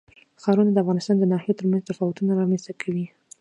ښارونه 0.41 0.71
د 0.73 0.77
افغانستان 0.83 1.15
د 1.19 1.23
ناحیو 1.31 1.57
ترمنځ 1.59 1.81
تفاوتونه 1.89 2.31
رامنځ 2.39 2.61
ته 2.67 2.73
کوي. 2.81 3.05